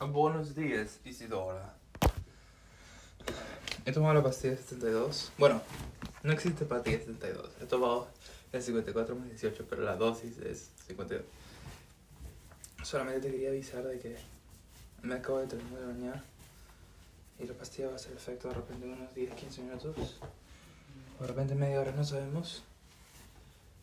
[0.00, 1.74] Buenos días, Isidora.
[3.84, 5.32] He tomado la pastilla 72.
[5.36, 5.60] Bueno,
[6.22, 7.50] no existe pastilla 72.
[7.60, 8.06] He tomado
[8.52, 11.24] el 54 más 18, pero la dosis es 52.
[12.84, 14.16] Solamente te quería avisar de que
[15.02, 16.22] me acabo de terminar de bañar
[17.40, 20.20] y la pastilla va a hacer efecto de repente en unos 10-15 minutos.
[21.18, 22.62] O de repente media hora, no sabemos.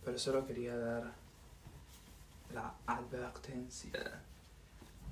[0.05, 1.11] Pero solo quería dar
[2.53, 3.91] la advertencia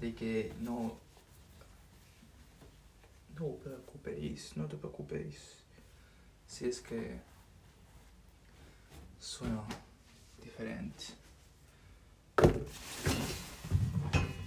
[0.03, 0.97] de que no
[3.39, 5.37] no preocupéis, no te preocupéis
[6.45, 7.21] si es que
[9.17, 9.65] sueno
[10.43, 11.05] diferente.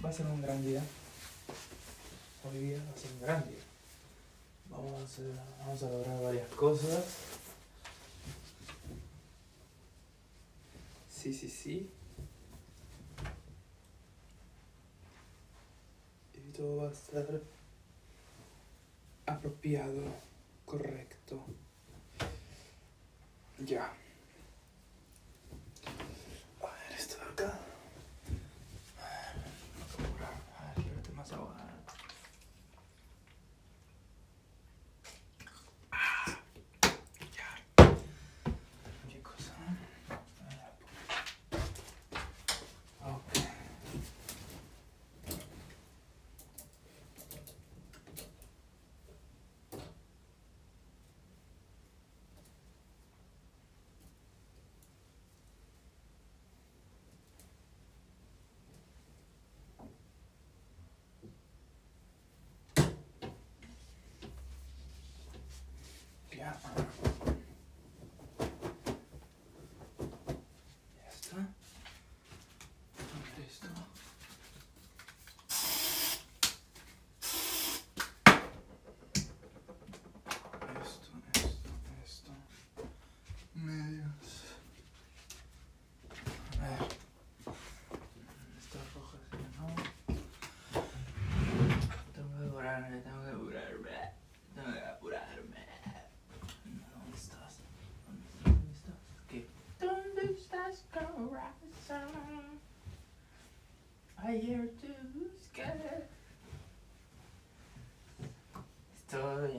[0.05, 0.83] Va a ser un gran día.
[2.45, 3.63] Hoy día va a ser un gran día.
[4.69, 7.03] Vamos a, vamos a lograr varias cosas.
[11.09, 11.89] Sí, sí, sí.
[16.57, 17.39] Todo va a estar
[19.27, 20.01] apropiado,
[20.65, 21.39] correcto.
[23.59, 23.93] Ya.
[26.59, 27.59] A ver, esto de acá.
[28.97, 30.23] A ver,
[30.57, 31.53] a ver, llévate más agua.
[35.91, 36.39] Ah,
[37.35, 37.49] ya.
[39.07, 39.53] ¿Qué cosa?
[43.05, 43.37] Ok.
[66.47, 66.53] Ya.
[70.95, 71.35] Ya está.
[71.35, 71.43] A
[73.19, 73.67] ver esto.
[80.83, 81.69] Esto, esto,
[82.05, 82.31] esto.
[83.55, 84.29] Medios.
[86.61, 86.87] A ver.
[88.57, 89.67] Estas rojas ya no.
[92.13, 93.95] Tengo que apurarme, tengo que apurarme.
[94.55, 95.67] Tengo que apurarme.
[96.93, 97.53] ¿Dónde estás?
[98.45, 98.99] ¿Dónde estás?
[99.27, 99.47] ¿Qué?
[99.79, 102.59] ¿Dónde estás, corazón?
[104.37, 105.73] Ayer te busqué.
[108.95, 109.53] Estoy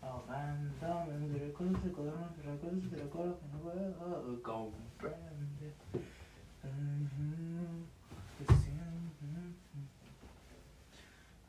[0.00, 5.74] ahogándome entre recuerdos, recuerdos, recuerdos, recuerdos que no puedo comprender.
[6.64, 7.84] Ujú,
[8.38, 9.52] que siempre-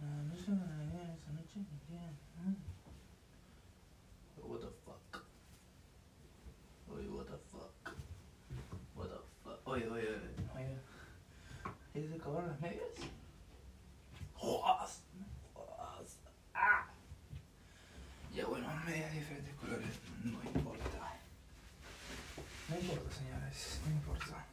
[0.02, 2.02] Ah, no sé nada de esa noche ni qué,
[2.36, 2.44] ¿no?
[4.50, 5.24] What the fuck?
[6.92, 7.72] Oye, what the fuck?
[8.96, 9.60] What the fuck?
[9.68, 10.78] Oye, oye, oye, oye.
[11.94, 12.84] ¿Ya se acabaron las medias?
[14.36, 15.02] ¡Jodas!
[15.54, 16.18] ¡Jodas!
[16.54, 16.88] ¡Ah!
[18.34, 21.18] Ya bueno, medias de diferentes colores, no importa.
[22.70, 24.46] No importa, señores, no importa.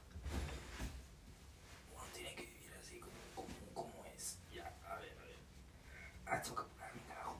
[1.94, 4.38] Uno tiene que vivir así como, como, como es.
[4.54, 5.36] Ya, a ver, a ver.
[6.24, 7.36] Ah, tengo que apurarme, carajo.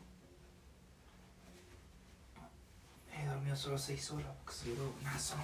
[3.14, 5.36] He dormido solo 6 horas porque soy buenazo.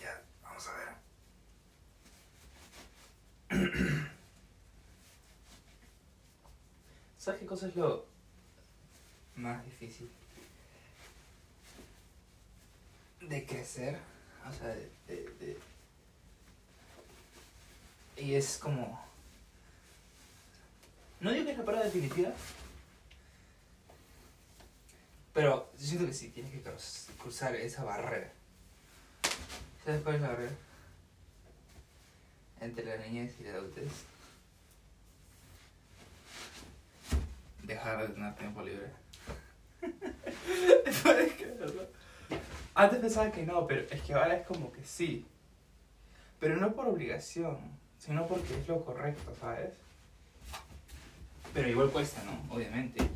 [0.00, 0.88] Ya, vamos a ver.
[7.30, 8.04] ¿Sabes qué cosa es lo
[9.36, 10.10] más difícil?
[13.20, 14.00] De crecer,
[14.48, 14.66] o sea,
[15.06, 15.56] de,
[18.16, 19.00] Y es como...
[21.20, 22.32] No digo que es la palabra definitiva,
[25.32, 28.32] pero yo siento que sí, tienes que cruz- cruzar esa barrera.
[29.84, 30.52] ¿Sabes cuál es la barrera?
[32.60, 34.09] Entre la niñez y la adultez.
[37.70, 38.90] Dejar de tener tiempo libre.
[42.74, 45.24] Antes pensaba que no, pero es que ahora es como que sí.
[46.40, 47.58] Pero no por obligación,
[47.96, 49.72] sino porque es lo correcto, ¿sabes?
[51.54, 52.52] Pero igual cuesta, ¿no?
[52.52, 53.08] Obviamente.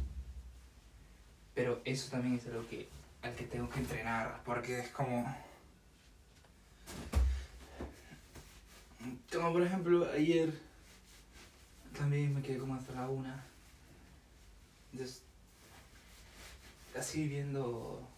[1.52, 2.86] Pero eso también es algo que,
[3.22, 5.36] al que tengo que entrenar, porque es como...
[9.32, 10.54] Como por ejemplo, ayer
[11.98, 13.44] también me quedé como hasta la una.
[14.94, 15.22] Entonces,
[16.96, 18.08] así viendo...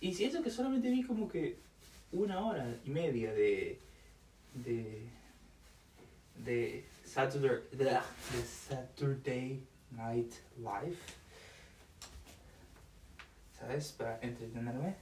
[0.00, 1.58] Y siento que solamente vi como que
[2.10, 3.78] una hora y media de,
[4.54, 5.10] de,
[6.36, 8.00] de Saturday, de,
[8.46, 10.96] Saturday Night Live,
[13.58, 13.92] ¿sabes?
[13.92, 14.96] Para entretenerme.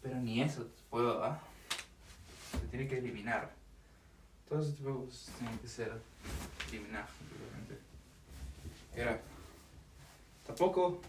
[0.00, 1.38] Pero ni eso puedo, ¿ah?
[2.52, 3.52] Se tiene que eliminar.
[4.48, 5.92] Todos esos cosas tienen que ser
[6.70, 7.78] eliminados completamente.
[8.94, 9.20] Era.
[10.50, 11.00] Tampoco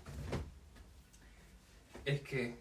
[2.05, 2.59] es que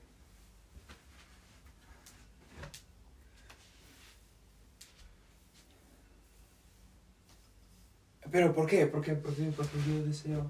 [8.31, 8.87] Pero ¿por qué?
[8.87, 10.49] Porque, porque, porque yo deseo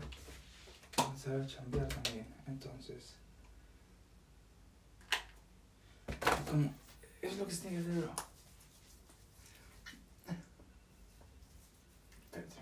[0.94, 2.26] comenzar a chambear también.
[2.46, 3.14] Entonces,
[6.48, 6.72] como,
[7.22, 8.10] es lo que se tiene que hacer.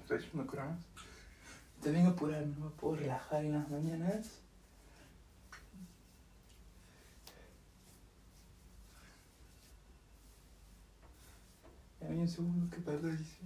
[0.01, 0.79] Estoy echando cromas.
[0.95, 0.98] Te
[1.85, 4.41] vengo a apurar, no me puedo relajar en las mañanas.
[12.01, 13.43] Dame un segundo que paralice.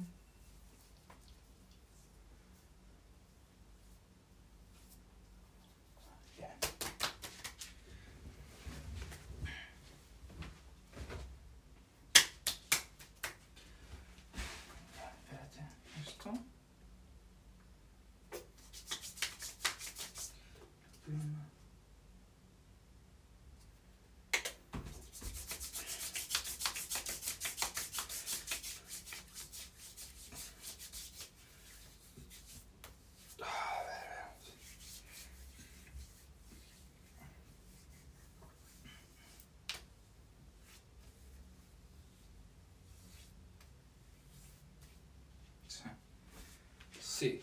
[47.22, 47.40] Sí.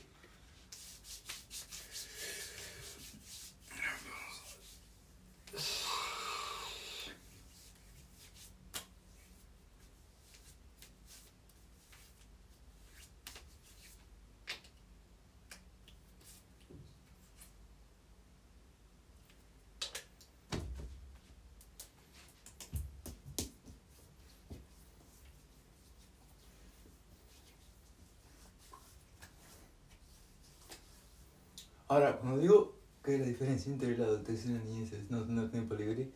[31.89, 35.50] Ahora, cuando digo que la diferencia entre la adultez y la niñez es no tener
[35.50, 36.12] tiempo libre,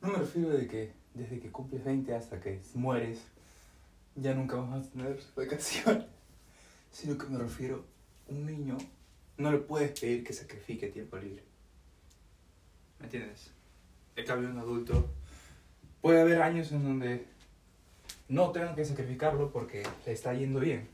[0.00, 3.18] no me refiero de que desde que cumples 20 hasta que mueres,
[4.14, 6.04] ya nunca vas a tener vacaciones,
[6.92, 7.84] sino que me refiero
[8.28, 8.78] un niño
[9.38, 11.42] no le puedes pedir que sacrifique tiempo libre.
[13.00, 13.50] ¿Me entiendes?
[14.14, 15.10] En cambio, un adulto
[16.00, 17.26] puede haber años en donde
[18.28, 20.88] no tengan que sacrificarlo porque le está yendo bien.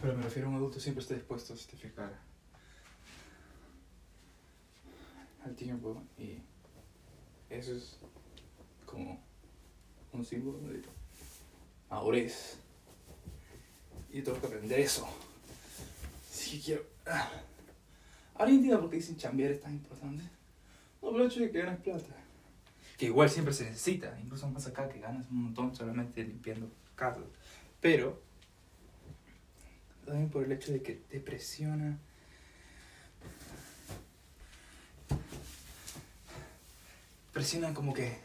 [0.00, 2.27] Pero me refiero a un adulto siempre esté dispuesto a sacrificar
[5.48, 6.38] al tiempo y
[7.50, 7.98] eso es
[8.84, 9.20] como
[10.12, 10.82] un símbolo de
[11.90, 12.58] madurez
[14.10, 15.08] y tengo que aprender eso.
[16.30, 17.30] Si quiero ah.
[18.34, 20.22] ¿alguien entiende por qué dicen chambear es tan importante?
[21.02, 22.16] no pero el hecho de que ganas plata.
[22.96, 24.18] Que igual siempre se necesita.
[24.20, 27.24] Incluso más acá que ganas un montón solamente limpiando casas
[27.80, 28.20] pero
[30.04, 31.98] también por el hecho de que te presiona
[37.38, 38.18] presionan como que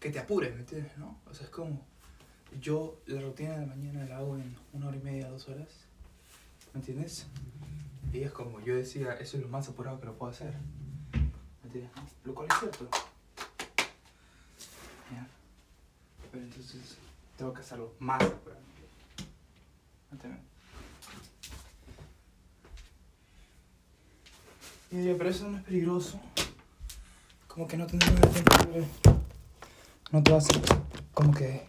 [0.00, 0.92] que te apures, ¿me entiendes?
[1.26, 1.78] O sea, es como
[2.58, 5.68] yo la rutina de la mañana la hago en una hora y media, dos horas,
[6.72, 7.26] ¿me entiendes?
[8.10, 10.54] Y es como yo decía, eso es lo más apurado que lo puedo hacer,
[11.12, 11.92] ¿me entiendes?
[12.24, 12.88] Lo cual es cierto.
[16.30, 16.96] Pero entonces
[17.36, 18.62] tengo que hacerlo más apurado,
[20.10, 20.40] ¿me entiendes?
[24.90, 26.18] Y diría, pero eso no es peligroso.
[27.52, 28.86] Como que no tener tiempo libre
[30.10, 30.56] no te hacer
[31.12, 31.66] como que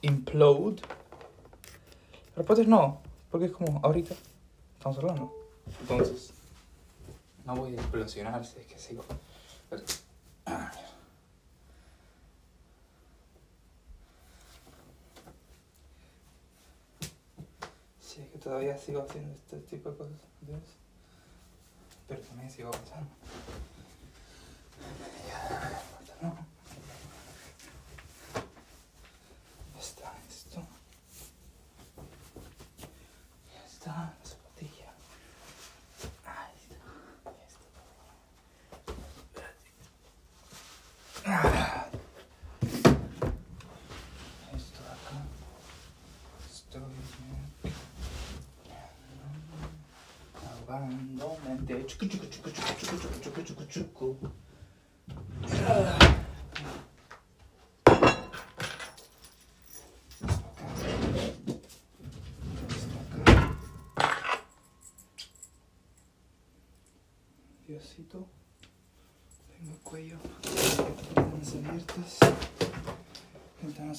[0.00, 0.82] implode.
[2.30, 4.16] La respuesta es no, porque es como ahorita
[4.78, 5.32] estamos hablando.
[5.80, 6.32] Entonces,
[7.44, 9.04] no voy a explosionar si es que sigo.
[10.46, 10.90] Ah, mierda.
[18.00, 20.18] Si es que todavía sigo haciendo este tipo de cosas.
[22.08, 23.08] Pero también sigo pensando.
[50.66, 54.18] 반동맨데 축구축구축구축구축구축구축구
[67.66, 68.41] Diosito.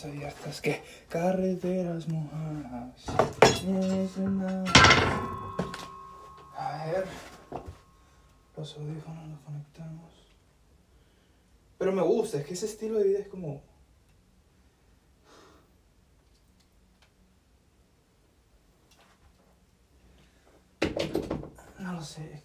[0.03, 0.61] Ventanas abiertas.
[0.61, 0.81] ¿Qué?
[1.09, 3.05] Carreteras mojadas.
[3.41, 4.17] Es
[6.55, 7.07] A ver.
[8.57, 10.11] Los audífonos los conectamos.
[11.77, 13.61] Pero me gusta, es que ese estilo de vida es como.
[21.79, 22.43] No lo sé, es.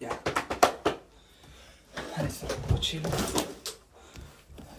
[0.00, 0.08] Ya.
[2.16, 2.54] Ahí está la
[2.90, 3.08] mochila.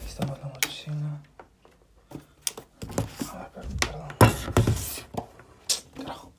[0.05, 1.21] Estamos la mochila.
[3.31, 4.09] A ver, per- perdón.
[5.95, 6.31] Carajo.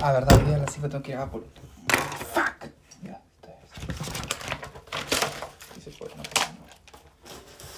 [0.00, 1.42] Ah, verdad, hoy día a las 5 tengo que ir a Apple.
[2.34, 2.70] Fuck.
[3.02, 3.52] Ya, está
[5.74, 6.56] Sí se puede, no nada.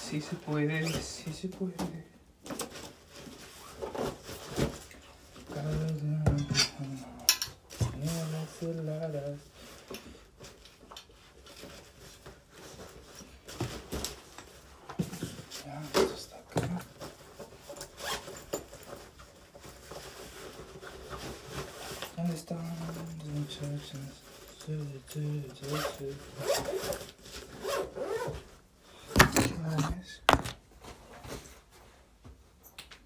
[0.08, 1.74] Sí se puede, sí se puede.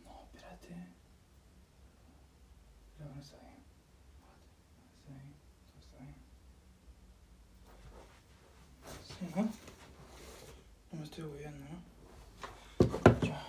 [0.05, 0.75] No, espérate.
[2.99, 3.65] Pero no está bien.
[5.09, 6.15] No está bien.
[8.83, 8.91] No.
[9.09, 9.43] Sí, ¿no?
[10.93, 11.95] No me estoy moviendo, ¿no?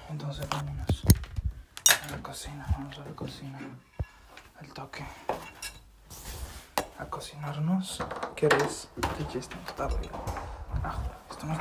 [0.10, 1.04] Entonces vámonos
[2.04, 2.66] a la cocina.
[2.72, 3.60] Vamos a la cocina.
[4.60, 5.04] Al toque.
[7.16, 8.04] Cocinarnos.
[8.36, 8.90] ¿Qué eres?
[10.84, 10.98] Ah,
[11.32, 11.54] esto no.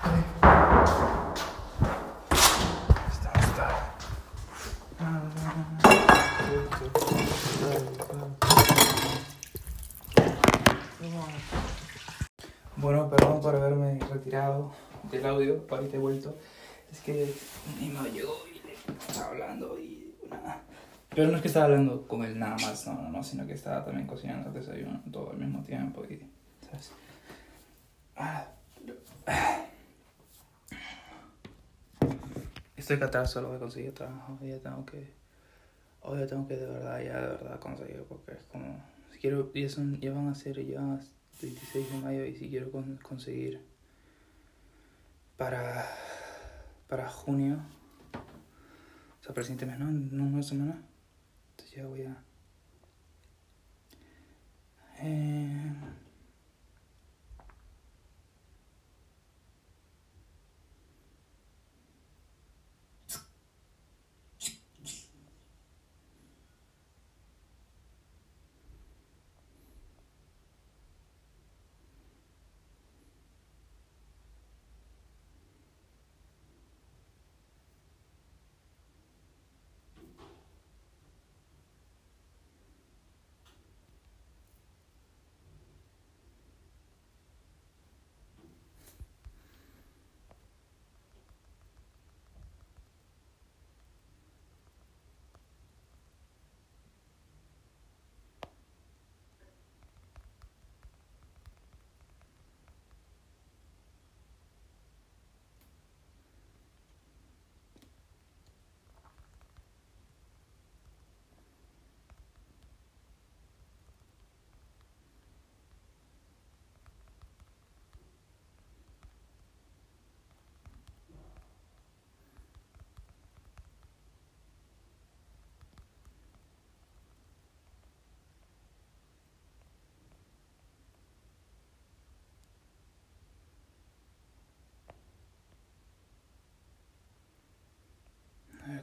[0.00, 0.24] Ay.
[3.08, 3.94] Esto no está.
[12.78, 14.72] Bueno, perdón por haberme retirado
[15.04, 16.36] del audio, ahorita he vuelto.
[16.90, 17.32] Es que
[17.78, 18.74] mi mamá llegó y le
[19.06, 19.97] estaba hablando y.
[21.18, 23.52] Pero no es que estaba hablando con él nada más, no, no, no, sino que
[23.54, 26.22] estaba también cocinando el desayuno todo al mismo tiempo y.
[28.14, 28.46] Ah,
[28.86, 28.98] pero-
[32.76, 34.38] Estoy catado, solo voy a conseguir trabajo.
[34.42, 35.12] Ya tengo que.
[36.02, 38.04] Hoy tengo que de verdad, ya de verdad conseguir.
[38.08, 38.80] Porque es como.
[39.12, 39.52] Si quiero.
[39.54, 41.00] Ya, son, ya van a ser ya
[41.42, 42.24] 26 de mayo.
[42.26, 43.66] Y si quiero con- conseguir.
[45.36, 45.84] Para.
[46.86, 47.58] Para junio.
[49.20, 49.88] O sea, para ¿no?
[49.88, 50.80] En una semana.
[51.78, 52.24] Entonces ya voy a.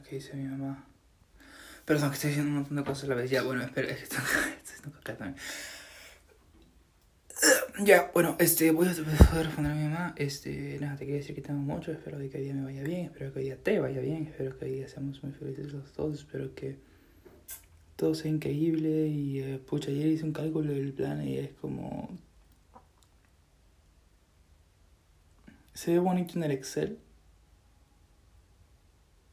[0.08, 0.86] Qué dice mi mamá.
[1.84, 3.30] Perdón, que estoy diciendo un montón de cosas a la vez.
[3.30, 5.36] Ya, bueno, espera, es que estoy haciendo caca también.
[7.84, 10.14] Ya, bueno, este, voy a, a responder a mi mamá.
[10.16, 11.90] Este, nada, te quería decir que te amo mucho.
[11.90, 13.06] Espero que hoy día me vaya bien.
[13.06, 14.26] Espero que hoy día te vaya bien.
[14.26, 16.14] Espero que hoy día seamos muy felices los dos.
[16.14, 16.78] Espero que
[17.96, 19.08] todo sea increíble.
[19.08, 22.16] Y, eh, pucha, ayer hice un cálculo del plan y es como.
[25.74, 26.98] Se ve bonito en el Excel.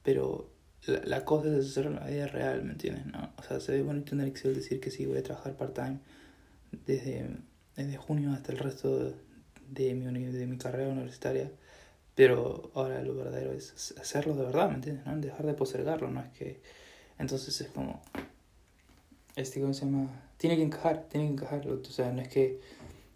[0.03, 0.52] Pero
[0.87, 3.05] la, la cosa es hacerlo en la vida real, ¿me entiendes?
[3.05, 3.31] ¿no?
[3.37, 5.99] O sea, se ve bonito en el Excel decir que sí, voy a trabajar part-time
[6.85, 7.29] desde,
[7.75, 9.13] desde junio hasta el resto
[9.69, 11.51] de, mi, de mi carrera universitaria.
[12.15, 15.05] Pero ahora lo verdadero es hacerlo de verdad, ¿me entiendes?
[15.05, 15.17] ¿no?
[15.17, 16.61] Dejar de postergarlo, no es que...
[17.17, 18.01] Entonces es como...
[19.35, 20.09] Este, ¿cómo se llama?
[20.37, 21.67] Tiene que encajar, tiene que encajar.
[21.67, 22.59] O sea, no es que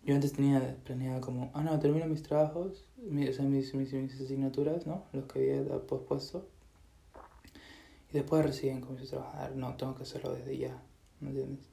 [0.04, 3.94] yo antes tenía planeado como, ah, no, termino mis trabajos, mis, o sea, mis, mis,
[3.94, 5.04] mis asignaturas, ¿no?
[5.14, 6.48] Los que había pospuesto.
[8.12, 9.56] Y después recién comienzo a trabajar.
[9.56, 10.82] No, tengo que hacerlo desde ya,
[11.20, 11.66] ¿me entiendes?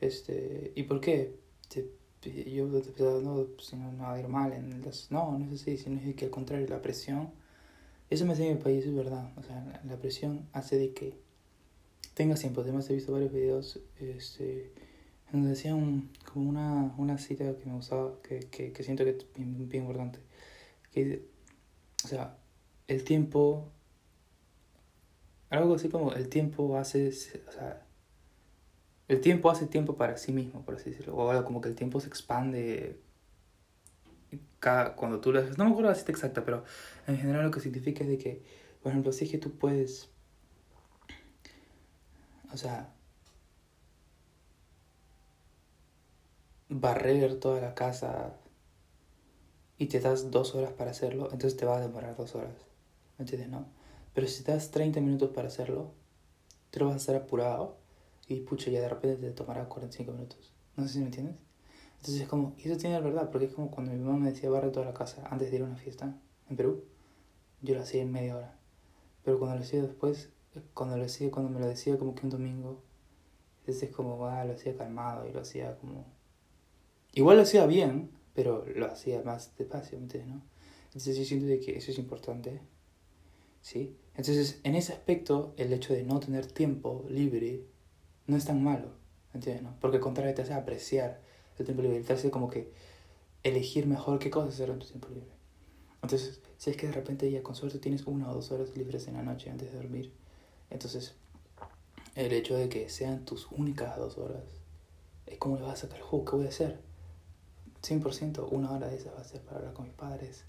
[0.00, 1.42] Este, ¿Y por qué?
[2.30, 5.10] yo pensaba, no, pues, no, no va a ir mal en las...
[5.10, 7.30] No, no es así, sino es que al contrario, la presión...
[8.10, 9.30] Eso me hace en mi país, es verdad.
[9.36, 11.14] O sea, la, presión hace de que
[12.14, 12.60] tengas tiempo.
[12.60, 14.70] Además he visto varios videos este,
[15.32, 19.26] donde decían como una, una cita que me gustaba, que, que, que siento que es
[19.34, 20.20] bien, bien importante.
[20.92, 21.26] Que,
[22.04, 22.36] o sea,
[22.88, 23.70] el tiempo...
[25.54, 27.08] Algo así como el tiempo hace...
[27.08, 27.86] O sea,
[29.08, 31.16] el tiempo hace tiempo para sí mismo, por así decirlo.
[31.16, 33.00] O como que el tiempo se expande
[34.58, 35.58] cada, cuando tú lo haces.
[35.58, 36.64] No me acuerdo la cita exacta, pero
[37.06, 38.42] en general lo que significa es de que,
[38.82, 40.10] por ejemplo, si es que tú puedes.
[42.52, 42.90] O sea.
[46.68, 48.36] barrer toda la casa
[49.78, 52.54] y te das dos horas para hacerlo, entonces te va a demorar dos horas.
[53.18, 53.48] ¿Me entiendes?
[53.48, 53.66] No.
[54.14, 55.92] Pero si te das 30 minutos para hacerlo,
[56.70, 57.76] te lo vas a hacer apurado
[58.28, 60.52] y pucha, ya de repente te tomará 45 minutos.
[60.76, 61.36] No sé si me entiendes.
[61.96, 64.30] Entonces es como, y eso tiene la verdad, porque es como cuando mi mamá me
[64.30, 66.18] decía barre toda la casa antes de ir a una fiesta
[66.48, 66.84] en Perú,
[67.62, 68.58] yo lo hacía en media hora.
[69.24, 70.30] Pero cuando lo hacía después,
[70.74, 72.82] cuando lo hacía, cuando me lo decía como que un domingo,
[73.60, 76.04] entonces es como, ah, lo hacía calmado y lo hacía como...
[77.14, 80.34] Igual lo hacía bien, pero lo hacía más despacio, ¿me entiendes?
[80.34, 80.42] No?
[80.88, 82.60] Entonces yo siento de que eso es importante,
[83.64, 83.96] ¿sí?
[84.14, 87.64] Entonces, en ese aspecto, el hecho de no tener tiempo libre
[88.26, 88.90] no es tan malo,
[89.32, 89.62] ¿entiendes?
[89.62, 89.74] No?
[89.80, 91.20] Porque al contrario te hace apreciar
[91.58, 92.70] el tiempo libre, te hace como que
[93.42, 95.32] elegir mejor qué cosas hacer en tu tiempo libre.
[96.02, 99.08] Entonces, si es que de repente ya con suerte tienes una o dos horas libres
[99.08, 100.12] en la noche antes de dormir,
[100.68, 101.14] entonces
[102.14, 104.44] el hecho de que sean tus únicas dos horas
[105.26, 106.80] es como le vas a sacar el juego, ¿qué voy a hacer?
[107.82, 110.44] 100%, una hora de esas va a ser para hablar con mis padres.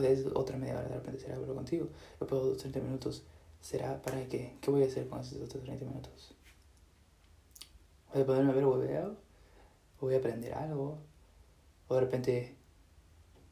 [0.00, 1.88] Después de otra media hora de repente será hablar contigo.
[2.20, 3.24] Después de 30 minutos
[3.60, 4.56] será para qué.
[4.60, 6.36] ¿Qué voy a hacer con esos otros 30 minutos?
[8.12, 9.16] voy a ponerme a ver video,
[10.00, 10.98] o voy a aprender algo,
[11.88, 12.56] o de repente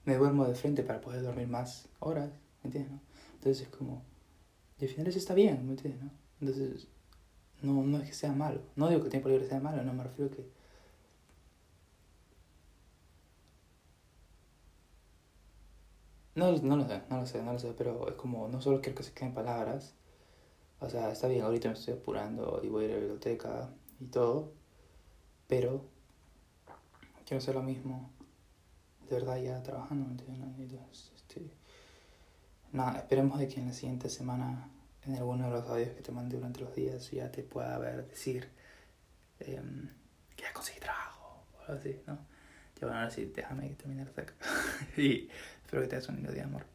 [0.05, 2.31] me duermo de frente para poder dormir más horas,
[2.63, 2.93] ¿me entiendes?
[2.93, 3.01] No?
[3.35, 4.03] Entonces es como,
[4.79, 6.03] y al final eso está bien, ¿me entiendes?
[6.03, 6.11] No?
[6.41, 6.89] Entonces,
[7.63, 9.93] no, no es que sea malo, no digo que el tiempo libre sea malo, no
[9.93, 10.64] me refiero a que...
[16.35, 18.81] No, no lo sé, no lo sé, no lo sé, pero es como, no solo
[18.81, 19.95] quiero que se queden palabras,
[20.81, 23.71] o sea, está bien, ahorita me estoy apurando y voy a ir a la biblioteca,
[24.01, 24.53] y todo,
[25.47, 25.85] pero
[27.25, 28.11] quiero hacer lo mismo
[29.09, 31.51] de verdad ya trabajando, Entonces, este,
[32.73, 34.69] nada, esperemos de que en la siguiente semana,
[35.07, 38.09] en alguno de los audios que te mande durante los días, ya te pueda ver
[38.09, 38.49] decir
[39.41, 39.89] em,
[40.37, 42.15] que ya conseguí trabajo o algo así, ¿no?
[42.81, 44.35] Ya bueno, ahora sí, déjame terminar hasta acá.
[44.97, 45.29] y
[45.75, 46.74] espero que tengas un lindo día, amor.